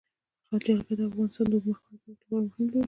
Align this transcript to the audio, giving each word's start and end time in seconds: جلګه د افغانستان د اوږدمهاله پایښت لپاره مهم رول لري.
جلګه 0.63 0.93
د 0.99 1.01
افغانستان 1.09 1.45
د 1.49 1.53
اوږدمهاله 1.55 1.97
پایښت 1.99 2.07
لپاره 2.11 2.41
مهم 2.47 2.65
رول 2.69 2.69
لري. 2.71 2.79